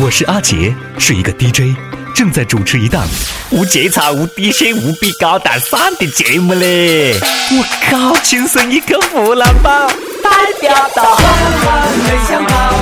[0.00, 1.76] 我是阿杰，是一个 DJ，
[2.14, 3.04] 正在主持一档
[3.50, 7.18] 无节操、无底线、无比高大上的节目嘞！
[7.50, 9.88] 我靠，亲生一个湖南宝，
[10.22, 10.30] 代
[10.60, 11.18] 表到，
[11.96, 12.74] 没想到。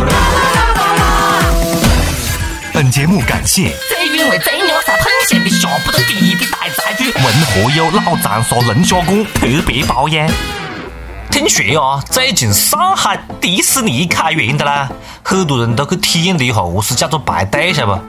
[2.75, 10.29] 本节目感谢最原味、最牛杂、喷咸的下不得地的大菜猪，文和友老张说龙虾馆特别包养。
[11.37, 14.89] 听说啊，最近上海迪士尼开园的啦，
[15.23, 18.03] 很多人都去体验了一下何是叫做排队，晓得不？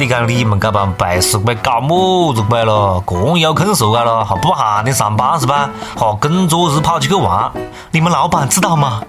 [0.00, 3.00] 你讲你们这帮排是鬼搞么子鬼咯？
[3.06, 5.70] 这有空说个咯，还不喊你上班是吧？
[5.96, 7.52] 还工作日跑起去玩，
[7.92, 9.00] 你们老板知道吗？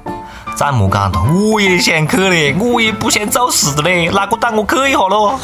[0.55, 5.39] 再莫讲了，我也想去嘞，我也不想做事的嘞，哪个带我去一下咯？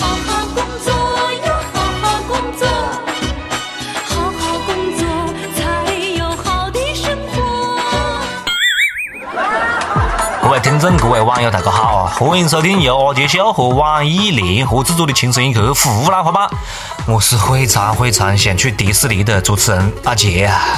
[10.61, 12.05] 听众，各位网友，大家好！
[12.07, 16.49] 欢迎收听由阿杰秀和网易联合制作的《轻松一刻》湖南话版。
[17.09, 20.77] 我是非常非常想去迪士尼的主持人阿杰啊！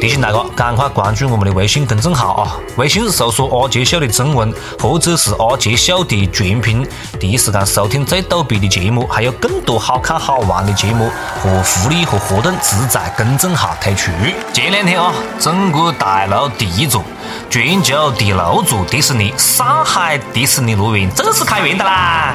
[0.00, 2.56] 提醒大家赶快关注我们的微信公众号啊！
[2.78, 4.50] 微信搜索“阿杰秀”的中文，
[4.80, 6.86] 或者是“阿杰秀”的全拼，
[7.20, 11.10] 第一时间收听最逗逼的节目，还有更多好看好玩的节目
[11.42, 14.10] 和福利和活动，只在公众号推出。
[14.54, 17.04] 前两天啊，中国大陆第一座。
[17.50, 22.34] 全球第六座迪士尼——上海迪士尼乐园正式开园的啦！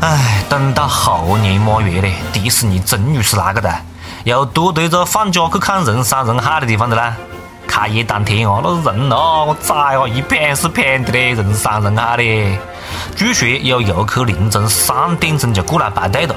[0.00, 3.82] 哎，等到猴年马月嘞，迪士尼终于是那个哒，
[4.24, 7.14] 又多对着放假去看人山人海的地方的啦。
[7.66, 12.58] 开业当天哦，那人哦，我崽哦，一片是片的嘞，人山人海的。
[13.14, 16.34] 据说有游客凌晨三点钟就过来排队了。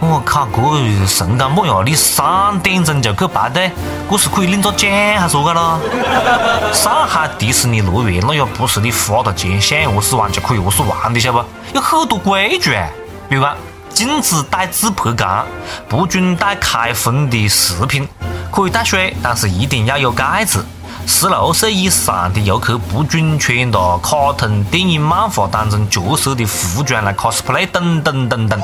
[0.00, 1.82] 我靠，这神干么呀？
[1.84, 3.72] 你三点钟就去排队，
[4.08, 5.80] 这是可以领个奖还是啥个咯？
[6.72, 11.44] 上海迪士尼乐园那也不是你花了钱想何是玩就可以何是玩的，晓不？
[11.74, 12.86] 有很多规矩啊，
[13.28, 13.56] 比如讲
[13.90, 15.44] 禁止带自拍杆，
[15.88, 18.08] 不准带开封的食品，
[18.52, 20.64] 可以带水，但是一定要有盖子。
[21.08, 28.60] 十六岁以上的游客不准穿着卡通电影、漫画当中角色的服装来 cosplay，等等等等。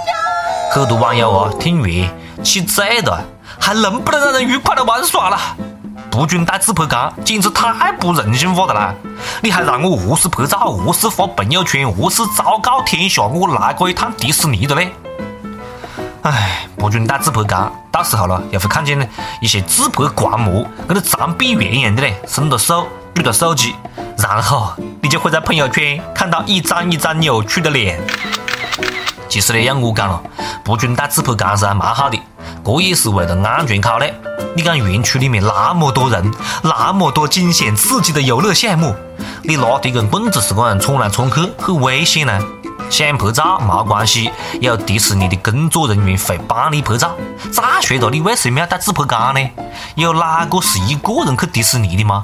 [0.74, 1.88] 很多网友啊，听完
[2.42, 3.24] 气醉了，
[3.60, 5.38] 还能不能让人愉快的玩耍了？
[6.10, 8.94] 不准带自拍杆，简直太不人性化了啦！
[9.40, 14.92] 你还让我何是拍照，何是发朋友圈，何是昭告天下我来过一趟迪士尼的嘞？
[16.22, 19.08] 唉，不准带自拍杆，到时候了又会看见
[19.40, 23.76] 一些自拍狂魔，跟那长臂猿一样的嘞，伸着手举着手机，
[24.18, 28.00] 然后你就会在朋友圈看到一张一张扭曲的脸。
[29.28, 30.22] 其实呢，要我讲了，
[30.62, 32.18] 不准带自拍杆是还蛮好的，
[32.64, 34.12] 这也是为了安全考虑。
[34.56, 38.94] 你讲园区里面那么多人，那么多惊险刺激的游乐项目，
[39.42, 42.38] 你拿着一根棍子是这样窜来窜去，很危险呢。
[42.90, 44.30] 想拍照没关系，
[44.60, 47.12] 有迪士尼的工作人员会帮你拍照。
[47.50, 49.50] 再说了，你为什么要带自拍杆呢？
[49.96, 52.22] 有哪个是一个人去迪士尼的吗？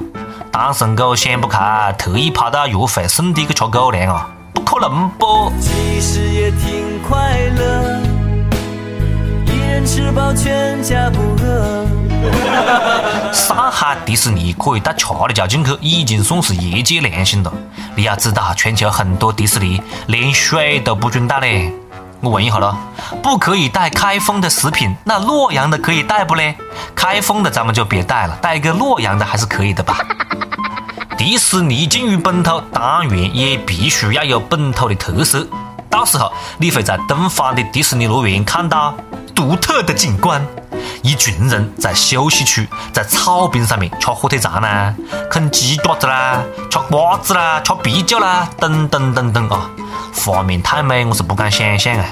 [0.52, 4.28] 单身狗想不开，特意跑到约会圣地去吃狗粮啊？
[4.60, 5.50] 不可能不？
[5.58, 7.98] 其实也挺快乐，
[9.46, 11.86] 一人吃饱全家不饿。
[13.32, 17.50] 上海迪士尼可以带吃的就进去，已经算是业界良心了。
[17.94, 21.72] 你要知道，全球很多迪士尼连水都不准带嘞。
[22.20, 22.76] 我问一下咯，
[23.22, 26.54] 不可以带开封的食品，那洛阳的可以带不嘞？
[26.94, 29.96] 开封的咱们就别带了，带一个洛阳的还是可以的吧？
[31.20, 35.46] 迪士尼进入本土，当然也必须要有本土的特色。
[35.90, 38.94] 到时候你会在东方的迪士尼乐园看到
[39.34, 40.42] 独特的景观：
[41.02, 44.94] 一群人在休息区，在草坪上面吃火腿肠啦、
[45.30, 49.68] 啃鸡爪子啦、吃瓜子啦、吃啤酒啦，等等等等啊！
[50.24, 52.06] 画面太美，我是不敢想象啊！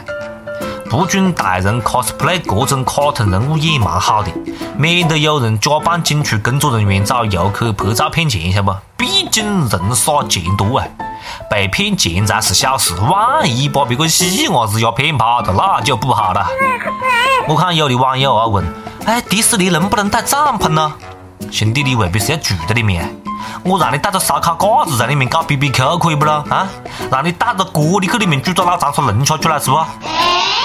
[0.89, 4.33] 不准带人 cosplay 各种卡通人物也蛮好的，
[4.77, 8.79] 免得有人假扮景区工作人员找游客拍照骗钱，晓得不？
[8.97, 10.87] 毕竟人傻钱多啊，
[11.51, 16.47] 被骗钱才是小事，万一把别个细伢子也骗跑了，那就不好了。
[17.47, 18.65] 我看有的网友啊问：
[19.05, 20.95] 哎，迪士尼能不能带帐篷呢？
[21.51, 23.09] 兄弟，你未必是要住在里面，
[23.65, 26.45] 我让你带着烧烤架子在里面搞 BBQ 可以不咯？
[26.51, 26.69] 啊，
[27.11, 29.79] 让你带着锅你去里面煮个老长沙龙虾出来是不？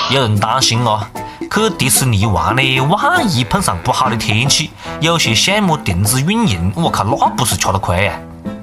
[0.10, 1.06] 有人担心哦，
[1.40, 8.20] 去迪士尼玩呢，万一碰上不好的天气，有些项目停止运营，我靠，那不是吃了亏啊！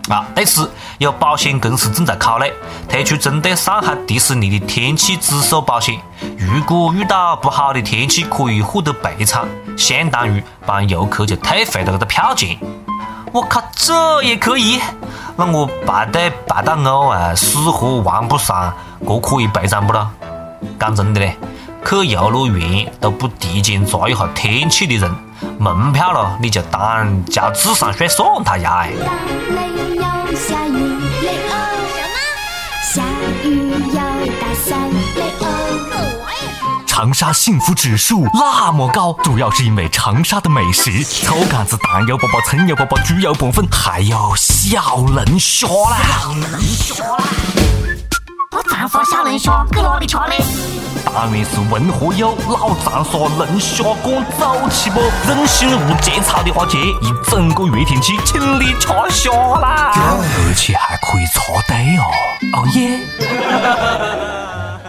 [0.08, 0.68] 啊，对此，
[0.98, 2.52] 有保险公司正在考虑
[2.88, 6.00] 推出针对上海迪士尼的天气指数保险，
[6.38, 12.56] 如果遇到不好的天气，可以获得赔偿，相当于帮游客就退回了这个票钱。
[13.32, 14.80] 我靠，这也可以？
[15.36, 18.72] 那我排队排到呕啊，死活玩不上，
[19.06, 20.08] 这可以赔偿不咯？
[20.78, 21.36] 讲真的嘞，
[21.88, 25.10] 去游乐园都不提前查一下天气的人，
[25.58, 28.80] 门票咯你就当交智商税算他呀！
[28.84, 28.92] 哎。
[30.36, 30.72] 下雨
[31.22, 31.52] 雷欧，
[32.80, 33.02] 什么？
[33.02, 33.02] 下
[33.44, 34.00] 雨要
[34.40, 34.78] 打伞
[35.16, 35.46] 雷哦。
[36.86, 45.98] 长沙幸福指数那么高，主要是因为长沙的美食：草杆子、蛋油粑粑、葱油粑粑、猪油拌粉，还有小龙虾啦！
[46.20, 47.24] 小龙虾啦！
[48.52, 50.34] 我长沙小龙虾搁哪里吃呢？
[51.04, 54.98] 当然是文和友老长沙龙虾馆走起不？
[55.28, 59.30] 人心无节操的话，去一整个月天气，请你吃虾
[59.60, 59.92] 啦！
[59.94, 62.02] 而且还可以插队哦！
[62.58, 62.98] 哦耶！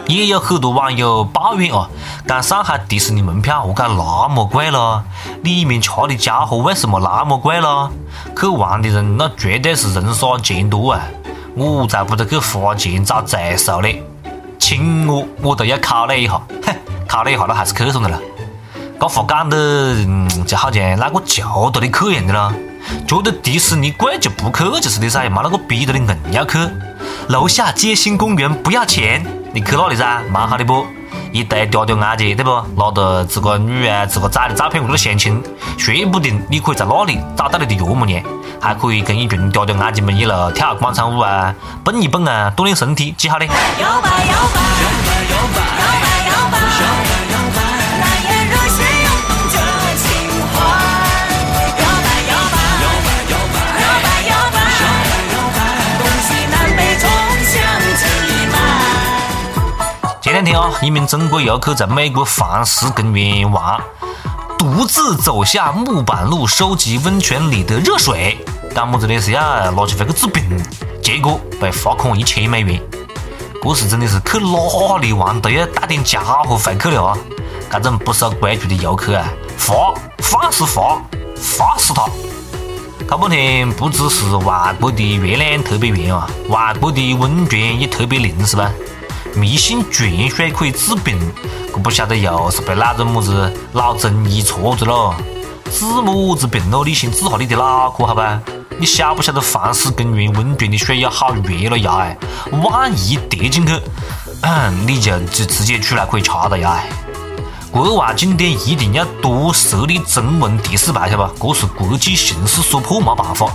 [0.08, 1.88] 也有很多网友抱怨啊，
[2.28, 5.04] 讲上海迪士尼门票何解那么贵咯？
[5.44, 7.92] 里面吃的家伙为什么那么贵咯？
[8.36, 11.02] 去玩的人那绝对是人傻钱多啊！
[11.56, 14.02] 我才不得去花钱找罪受嘞！
[14.58, 16.34] 亲我我都要考虑一下，
[16.66, 16.76] 哼，
[17.08, 18.20] 考虑一下那还是去算了。
[19.00, 19.96] 这话讲的
[20.46, 22.54] 就好像哪个求到的去一样的咯，
[23.08, 26.58] 觉得迪士尼贵就不去就是的噻，没那个逼着你硬要去。
[27.28, 29.26] 楼下街心公园不要钱。
[29.54, 30.22] 你去那里噻？
[30.32, 30.86] 蛮好的不？
[31.32, 32.52] 一堆嗲嗲阿姐，对不？
[32.76, 35.42] 拿着自个女儿、自个崽的照片过来相亲，
[35.78, 38.22] 说不定你可以在那里找到你的岳母娘，
[38.60, 41.54] 还可以跟一群嗲嗲阿姐们一路跳广场舞啊，
[41.84, 43.50] 蹦一蹦啊，锻炼身体，几好嘞
[60.44, 60.52] 的。
[60.52, 60.72] 天啊！
[60.82, 63.80] 一名中国游客在美国黄石公园玩，
[64.58, 68.38] 独自走下木板路收集温泉里的热水，
[68.74, 70.44] 干么子的是要拿起回去治病，
[71.02, 72.82] 结果被罚款一千美元。
[73.64, 77.18] 这是真的是去哪里玩都要带点家伙回去了啊！
[77.72, 79.28] 这种不守规矩的游客啊，
[79.58, 81.00] 罚罚是罚，
[81.36, 82.06] 罚死他！
[83.08, 88.72] 搞半天不只是外国的月亮特别圆啊，外国的温泉也特别灵，是吧？
[89.36, 91.18] 迷信泉水可以治病，
[91.72, 95.16] 这不晓得又是被哪种么子老中医戳着了？
[95.72, 96.84] 治么子病咯？
[96.86, 98.42] 你先治下你的脑壳好吧？
[98.78, 101.98] 你晓不晓得黄石公园温泉的水要好热了呀？
[102.00, 102.18] 哎，
[102.64, 103.74] 万一跌进去，
[104.86, 106.84] 你就就直接出来可以查了呀？
[107.72, 111.32] 国外景点一定要多设立中文提示牌，晓得吧？
[111.40, 113.50] 这是国际形势所迫，没办法。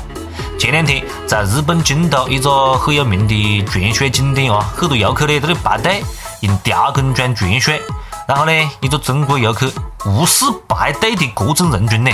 [0.58, 6.03] 前两天在日本京都一个很有名的泉水景点啊，很多游客呢在那排队
[6.41, 7.81] 用吊桶装泉水，
[8.26, 9.70] 然后呢，一个中国游客
[10.06, 12.11] 无视排队的各种人群呢，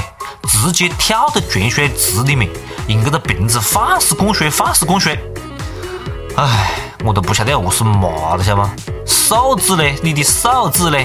[0.49, 2.51] 直接跳到泉水池里面，
[2.89, 5.17] 用这个瓶子放肆灌水，放肆灌水。
[6.37, 6.73] 唉，
[7.05, 8.75] 我都不晓得要何是骂了，晓得吗？
[9.07, 10.99] 素质呢，你的素质呢，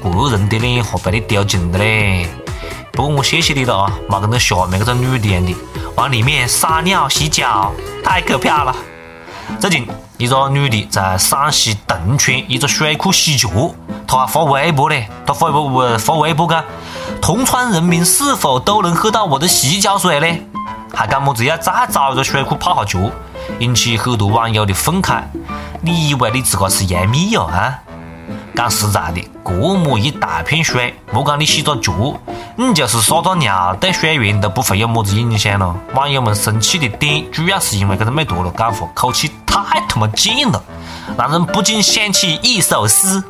[0.00, 2.28] 国人的脸哈被你丢尽了嘞。
[2.92, 5.54] 不过我谢谢你了啊，没跟那下面这个女的样的。
[5.96, 7.72] 往里面撒尿洗脚，
[8.04, 8.76] 太可怕了。
[9.58, 9.88] 最近，
[10.18, 13.48] 一个女的在陕西铜川一个水库洗脚，
[14.06, 16.62] 她还发微博嘞，她发微博发微博讲：
[17.22, 20.38] 铜川人民是否都能喝到我的洗脚水呢？
[20.94, 23.10] 还讲么子要再找一个水库泡下脚，
[23.58, 25.22] 引起很多网友的愤慨。
[25.80, 27.78] 你以为你自个是杨幂哟啊？
[28.56, 31.92] 讲实在的，这么一大片水，莫讲你洗个脚，
[32.56, 35.76] 你就是撒个尿，对水源都不会有么子影响了。
[35.94, 40.62] 网友们生气的点，主要是因为这个美图了讲话口气太他妈贱了，
[41.18, 43.22] 让人不禁想起一首诗：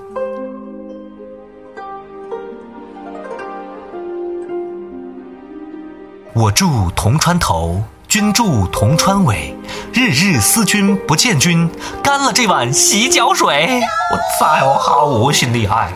[6.34, 7.82] 我住铜川头。
[8.08, 9.54] 君住铜川尾，
[9.92, 11.68] 日日思君不见君，
[12.02, 13.80] 干了这碗洗脚水。
[14.12, 15.92] 我操，好恶心的哎！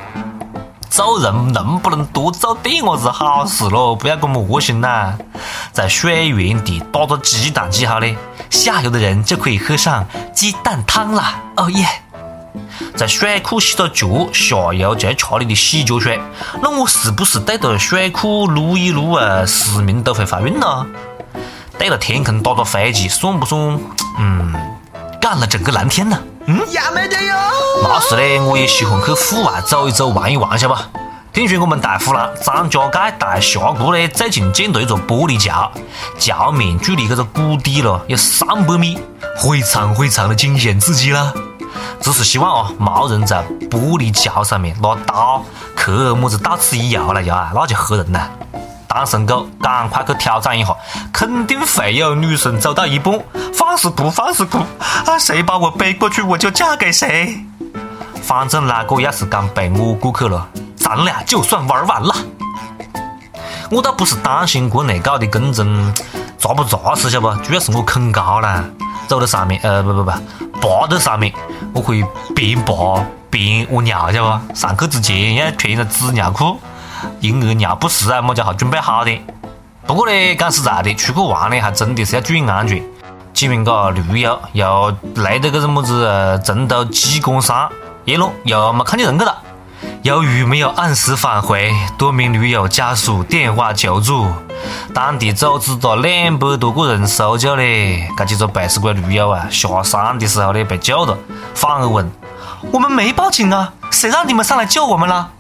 [0.90, 3.95] 做人能不能多做点么子好事咯？
[3.95, 5.14] 不要这么恶心呐！
[5.73, 8.17] 在水源地打个鸡蛋几好嘞，
[8.50, 11.23] 下游的人就可以喝上鸡蛋汤了。
[11.57, 11.87] 哦耶！
[12.97, 16.21] 在水库洗个脚，下游就要吃你的洗脚水，
[16.61, 20.87] 那我是不是对着水库撸一撸啊，市民都会怀孕呢？
[21.81, 23.59] 对着天空打个飞机，算不算？
[24.19, 24.53] 嗯，
[25.19, 26.19] 干了整个蓝天呢？
[26.45, 27.35] 嗯，也没得哟。
[27.83, 30.83] 那是嘞，我也喜欢去户外走一走、玩一玩，晓得吧？
[31.33, 32.29] 听说我们大湖南
[32.69, 35.73] 张家界大峡谷嘞，最近建了一座玻璃桥，
[36.19, 38.99] 桥面距离这个谷底了有三百米，
[39.39, 41.33] 非常非常的惊险刺激啦！
[42.03, 45.43] 只是希望啊，没人在玻璃桥上面拿刀
[45.79, 48.31] 去么子到此一游了呀，那就吓人了。
[48.92, 50.75] 单身狗，赶快去挑战一下，
[51.12, 53.16] 肯定会有女生走到一半，
[53.54, 54.59] 放肆哭，放肆哭，
[55.06, 57.38] 啊，谁把我背过去，我就嫁给谁。
[58.20, 60.44] 反正那个要是敢背我过去了，
[60.76, 62.12] 咱俩就算玩完了。
[63.70, 65.94] 我倒不是担心国内搞的工程
[66.37, 67.32] 扎不扎实，晓不？
[67.37, 68.64] 主要是我恐高啦，
[69.06, 70.11] 走到上面，呃，不不不，
[70.61, 71.32] 爬到上面，
[71.73, 72.04] 我可以
[72.35, 72.75] 边爬
[73.30, 74.54] 边屙尿，晓不？
[74.56, 76.59] 上课之前要穿个纸尿裤，
[77.21, 79.21] 婴儿尿不湿啊，么家好准备好的。
[79.87, 82.83] 不过呢，讲实在的，出去玩呢，还真的是要注意安全。
[83.33, 87.69] 几名个驴友又来到个什么子成都鸡公山，
[88.04, 89.37] 一路，又没看见人个了。
[90.02, 94.26] 由于没有按时返回，多名驴友家属电话求助，
[94.95, 98.07] 当地组织着两百多个人搜救嘞。
[98.16, 101.16] 这几个背时鬼驴友啊，下山的时候呢被救了，
[101.54, 102.11] 反而问
[102.73, 105.30] ：“我们没报警啊，谁让你们上来救我们了？”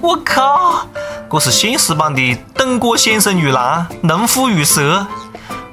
[0.00, 0.86] 我靠，
[1.30, 5.06] 这是现实版的等过先生与狼，农夫与蛇。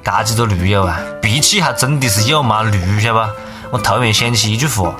[0.02, 3.32] 这几个驴友啊，脾气还真的是有蛮驴，晓得不？
[3.72, 4.94] 我突然想起一句话。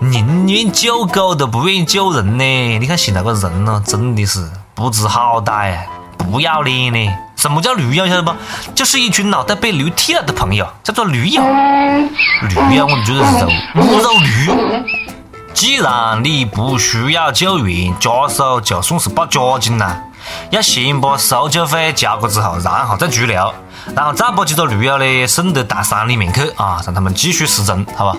[0.00, 2.78] 宁愿救狗都不愿意救人呢！
[2.78, 5.78] 你看现在个人哦，真的是不知好歹，
[6.18, 7.16] 不要脸呢！
[7.36, 8.06] 什么叫驴友？
[8.06, 8.32] 晓得不？
[8.74, 11.42] 就是一群脑袋被驴踢了的朋友，叫做驴友。
[11.42, 15.03] 驴友，我们就是肉母肉驴。
[15.54, 20.02] 既然你不需要救援，家属就算是报假警啦，
[20.50, 23.54] 要先把搜救费交过之后，然后再拘留，
[23.94, 28.18] 然后再把几个驴友呢送到大山里面去啊，让他们继续失踪，好吧？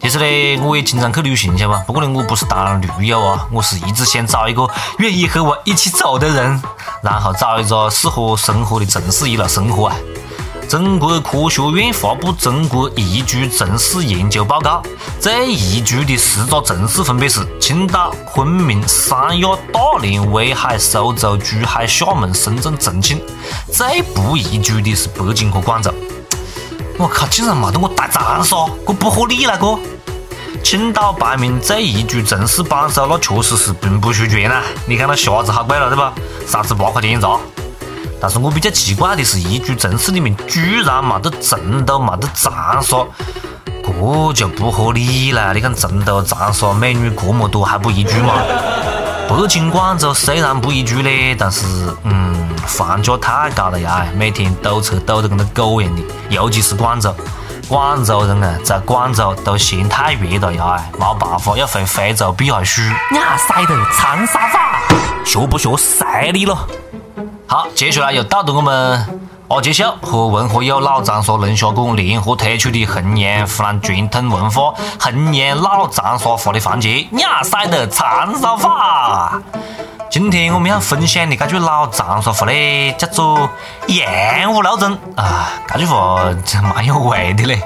[0.00, 1.82] 其实呢，我也经常去旅行，晓得吧？
[1.84, 4.66] 不过呢，我不是当驴友啊，我是一直想找一个
[4.98, 6.62] 愿意和我一起走的人，
[7.02, 9.96] 然后找一个适合生活的城市一路生活啊。
[10.68, 14.82] 中国科学院发布中国宜居城市研究报告，
[15.20, 23.20] 最宜居的十个城市分别是青岛、昆明、三亚、大连、威海、苏州、珠海、厦门、深圳、重庆，
[23.70, 25.92] 最不宜居的是北京和广州。
[26.96, 29.78] 我靠，竟然没得我大长沙，这不合理了，哥！
[30.62, 34.62] 青岛排名最宜居城市榜首，那确实是名不虚传呐。
[34.86, 36.14] 你看那虾子好贵了，对吧？
[36.46, 37.38] 三十八块钱一扎。
[38.22, 43.04] 但是我比较奇怪的是，宜居城市里面居然没得成都，没得长沙，
[43.82, 45.52] 这就不合理了。
[45.52, 48.34] 你看成都、长沙美女这么多，还不宜居吗？
[49.28, 51.66] 北京、广州虽然不宜居嘞，但是
[52.04, 57.12] 嗯，房价太高了呀，每天堵车堵得跟个狗一样的，尤其是广州。
[57.68, 62.82] 广州人啊，在广州都嫌太热了呀，没办法要回非洲避下暑。
[63.10, 64.78] 你还塞的长沙话，
[65.24, 66.56] 学不学随你了。
[67.52, 79.38] 好，接下来又到了我们阿杰秀和文和友老长沙龙虾馆联合推出的衡阳湖南传统文化、衡阳老长沙话的环节——亚塞的长沙话。
[80.10, 83.46] 今天我们要分享的这句老长沙话呢，叫做
[83.88, 86.24] “羊五路针”啊，这句话
[86.74, 87.62] 蛮有味的嘞。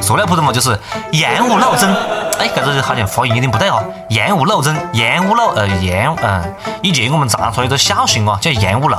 [0.00, 0.78] 说了普通话就是
[1.12, 1.94] “羊五路针”。
[2.38, 6.54] 哎，这个好像发音有点不对哦，“羊五路针”，羊五路呃羊嗯。
[6.82, 8.96] 以前我们长沙有个孝姓啊，叫羊五路，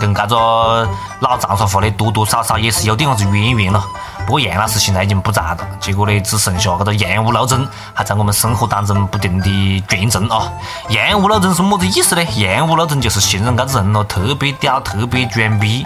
[0.00, 0.88] 跟这个
[1.20, 3.84] 老长沙话呢多多少少也是有点子渊源了。
[4.26, 10.52] 不过杨老师现在已经不在了，结果呢只剩下这个杨五路针还在我们生活当中不停的传承啊。
[10.90, 12.22] 杨五路针是么子意思呢？
[12.36, 15.84] 杨五路针就是形容这个人哦特别屌、特别装逼，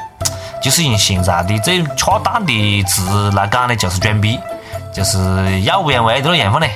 [0.63, 4.39] 就是用现在的最恰当的词来讲呢，就是装逼，
[4.95, 6.67] 就是耀武扬威的那样子呢。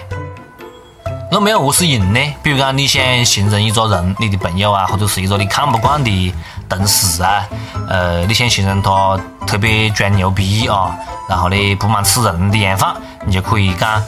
[1.30, 2.20] 那没有何是用呢？
[2.42, 6.34] 比如讲你想形容一个人，你的朋友啊，或者是一个你看不惯的
[6.68, 7.46] 同事啊，
[7.88, 10.96] 呃，你想形容他特别装牛逼啊。
[11.28, 14.00] 然后呢，不满吃人的样范，你就可以讲，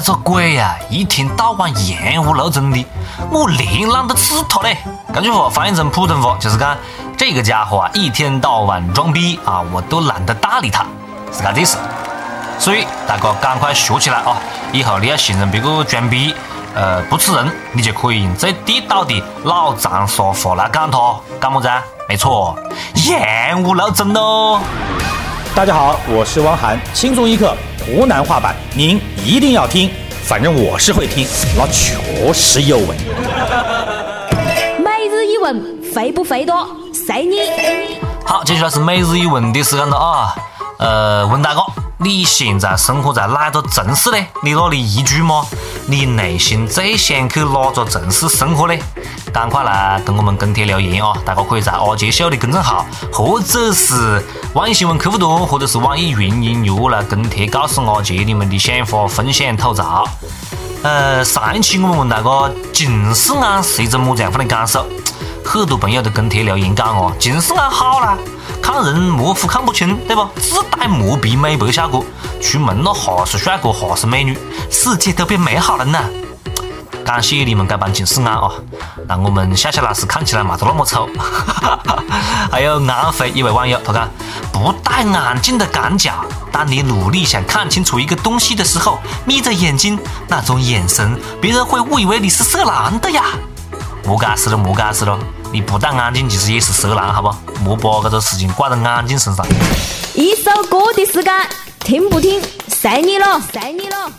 [0.00, 2.84] 这鬼呀，一天到晚烟雾漏针的，
[3.30, 4.76] 我连懒得吃他嘞。
[5.12, 6.76] 这句话翻译成普通话就是讲，
[7.16, 10.84] 这个家伙啊，一天到晚装逼啊，我都懒得搭理他，
[11.32, 11.78] 是这意思。
[12.58, 14.36] 所以大家赶快学起来啊！
[14.72, 16.34] 以后你要形容别个装逼，
[16.74, 20.98] 呃，不吃人，你就可以用最地道的老长沙话来讲他，
[21.40, 21.68] 干么子？
[22.08, 22.56] 没错，
[23.06, 24.60] 烟雾漏针喽。
[25.54, 29.90] 大家好，我是汪涵，轻松一刻湖南话版，您一定要听，
[30.24, 32.96] 反正我是会听，那确实有味。
[34.78, 36.66] 每日一问，肥不肥多？
[36.92, 37.40] 随你。
[38.24, 40.34] 好，接下来是每日一问的时间了啊！
[40.78, 41.60] 呃，问大家，
[42.02, 44.16] 你现在生活在哪个城市呢？
[44.42, 45.46] 你那里宜居吗？
[45.86, 48.74] 你内心最想去哪个城市生活呢？
[49.32, 51.12] 赶快来跟我们跟帖留言啊！
[51.24, 54.20] 大家可以在阿杰秀的公众号，或者是
[54.52, 60.04] 网易新闻客户端，或者是网易云音乐来跟帖，告诉阿杰你们的想法，分享吐槽。
[60.82, 64.84] 呃，上一期我们问大家近视眼是一种么子样的感受？
[65.44, 68.18] 很多 朋友都跟帖留言讲哦，近视眼好啦，
[68.62, 70.24] 看人模糊看不清，对不？
[70.40, 72.04] 自带磨皮美白效果，
[72.40, 74.38] 出门了哈是帅哥哈是美女，
[74.70, 75.98] 世界都变美好了呢。
[77.04, 78.48] 感谢你们这帮近视眼啊，
[79.08, 81.08] 让我们笑笑老师看起来嘛都那么丑。
[82.50, 84.08] 还有安徽一位网友，他讲
[84.52, 93.24] 不戴眼镜的赶脚，当你努力想看清楚一个东西的时候，眯着眼睛，那种眼神，别人会误以为你是色狼的呀。
[94.04, 95.18] 莫解释了，莫解释了，
[95.52, 97.30] 你不戴眼镜其实也是色狼，好不？
[97.62, 99.46] 莫把这个事情挂在眼镜身上。
[100.14, 101.30] 一首歌的时间，
[101.80, 104.10] 听不听，随你了，随你了。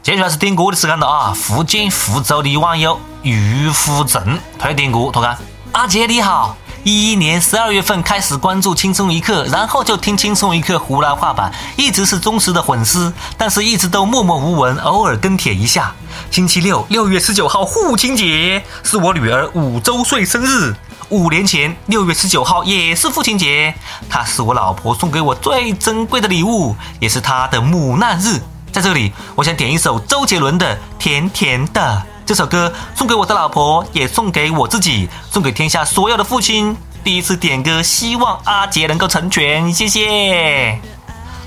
[0.00, 1.34] 接下来是点歌的时间了啊！
[1.34, 5.36] 福建福州的网友于福正推点歌，他讲：
[5.72, 6.56] 阿杰你好，
[6.88, 15.92] 一一年十二月份开始关注轻松一刻，然后就听轻松一刻湖南话版，一直是忠实的粉丝，但是一直都默默无闻，偶尔跟帖一下。
[16.30, 20.74] 星期六六月十九号父亲节是我女儿五周岁生日，
[21.10, 23.74] 五年前六月十九号也是父亲节，
[24.08, 28.40] 她是我老婆送给我最珍贵的礼物，也是她的母难日。
[28.72, 36.76] 在这里，我想点一首周杰伦的《甜甜的》这首歌，送给我的老婆，也送给我自己，送给天下所有的父亲。
[37.02, 40.78] 第一次点歌，希望阿杰能够成全，谢谢。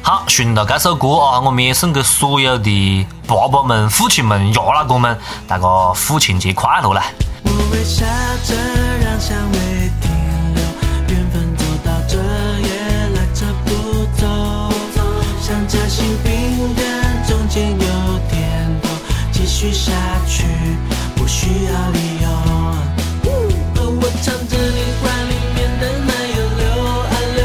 [0.01, 5.15] 好，寻到这首歌啊，我们也送给所有的爸爸们、父亲们、爷老哥们，
[5.47, 7.03] 大家父亲节快乐啦！
[7.43, 8.03] 我微笑
[8.43, 8.55] 着
[9.05, 9.59] 让香味
[19.62, 19.91] 续下
[20.25, 20.44] 去
[21.15, 22.27] 不需要理由。
[23.27, 26.63] 哦我唱着你怀里面的奶油溜
[26.98, 27.39] 啊溜，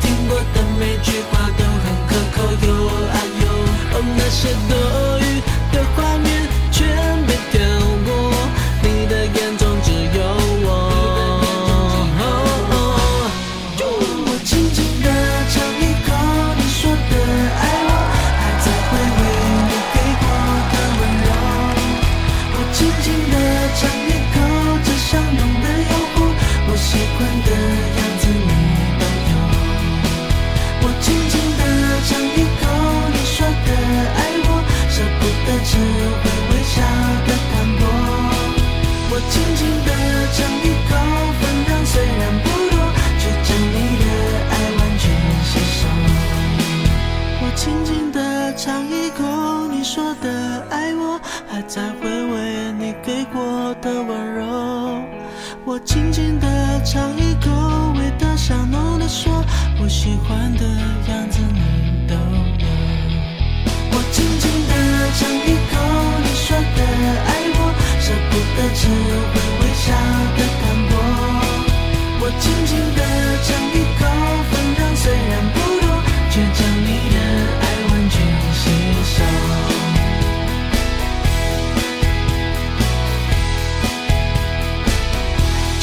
[0.00, 3.42] 听过的每句话都很可口呦啊呦，
[3.90, 4.38] 哦那些
[4.68, 4.72] 多
[47.60, 54.46] 轻轻地尝一口你说的爱我，还在回味你给过的温柔。
[55.66, 56.48] 我轻轻地
[56.86, 57.50] 尝一口，
[57.98, 59.44] 味道香浓的说，
[59.78, 60.64] 我喜欢的
[61.12, 62.66] 样子你都有。
[63.92, 64.72] 我轻轻地
[65.18, 65.76] 尝一口
[66.24, 66.80] 你说的
[67.28, 67.60] 爱我，
[68.00, 69.92] 舍不得只会微笑
[70.34, 70.96] 的淡薄。
[72.22, 72.98] 我轻轻地
[73.44, 74.00] 尝一口，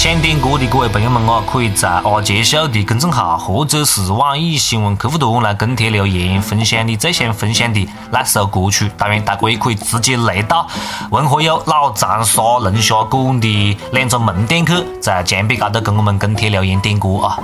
[0.08, 8.89] 想点歌的各位朋友们啊，可以在阿杰秀的公众号或者是网易新闻客户端来跟帖留言，分享你最想分享的那首歌曲。
[8.98, 10.65] 当然，大哥也可以直接来到
[11.12, 17.38] 文和友老长沙龙虾馆的两个门店去，在墙壁高头跟我们跟帖留言点歌啊。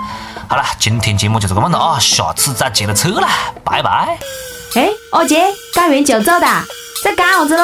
[0.48, 3.28] 好了，今天节目就是这么了啊，下次再接着扯啦，
[3.66, 4.18] 拜拜。
[4.76, 6.64] 哎，阿杰，干完就走哒，
[7.04, 7.64] 在干啥子喽？